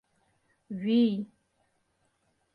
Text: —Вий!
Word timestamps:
—Вий! 0.81 1.15